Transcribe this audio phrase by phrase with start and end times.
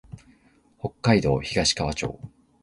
[0.79, 2.19] 北海道東川町